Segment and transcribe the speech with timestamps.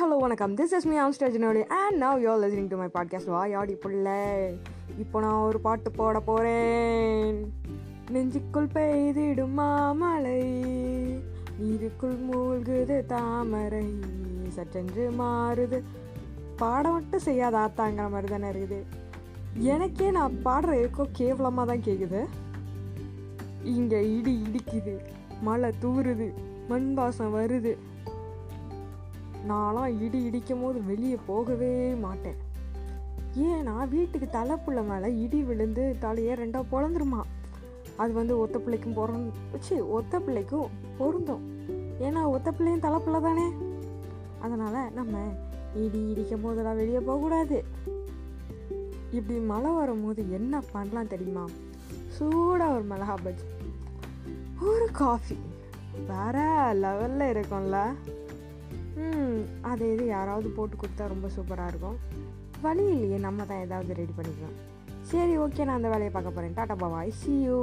[0.00, 0.54] Hello வணக்கம்.
[0.56, 4.22] This is me ஆம்ஸ்டர் Jinoli and now you are listening to my podcast வா யாடி பிள்ளை.
[4.98, 7.52] இப்போ நான் ஒரு பாட்டு போட போகிறேன்
[8.14, 10.42] நெஞ்சுக்குள் பெய்திடும் மாமலை
[11.60, 13.84] நீருக்குள் மூழ்குது தாமரை
[14.56, 15.80] சற்றென்று மாறுது.
[16.56, 18.82] பாட மட்டும் செய்யாத ஆத்தாங்கிற மாதிரி தானே இருக்குது.
[19.72, 22.22] எனக்கே நான் பாடுற இருக்கோ கேவலமாக தான் கேட்குது
[23.76, 24.96] இங்கே இடி இடிக்குது
[25.40, 26.32] மழை தூறுது
[26.68, 27.74] மண் வாசம் வருது.
[29.48, 32.36] நான்லாம் இடி இடிக்கும் போது வெளியே போகவே மாட்டேன்.
[33.38, 37.20] ஏன்னா வீட்டுக்கு தலைப்புள்ள மேலே இடி விழுந்து தலையே ரெண்டாக பொழந்துருமா?
[37.96, 40.66] அது வந்து ஒத்த பிள்ளைக்கும் பொருந் வச்சு ஒத்த பிள்ளைக்கும்
[40.98, 41.52] பொருந்தும்.
[42.00, 43.52] ஏன்னா ஒத்த பிள்ளையும் தலைப்புள்ள தானே?
[44.40, 45.18] அதனால் நம்ம
[45.74, 47.64] இடி இடிக்கும் போதெல்லாம் வெளியே போகக்கூடாது.
[49.10, 51.44] இப்படி மழை வரும்போது என்ன பண்ணலாம் தெரியுமா?
[52.08, 53.52] சூடாக ஒரு மிளகா பஜ்ஜி
[54.62, 55.36] ஒரு காஃபி.
[56.08, 57.94] வேற லெவலில் இருக்கும்ல.
[59.70, 61.98] அது இது யாராவது போட்டு கொடுத்தா ரொம்ப சூப்பராக இருக்கும்.
[62.66, 64.56] வழி இல்லையே நம்ம தான் ஏதாவது ரெடி பண்ணிக்கலாம்.
[65.10, 67.58] சரி ஓகே நான் அந்த வேலையை பார்க்க போகிறேன் டாட்டா பாபாய் சி யூ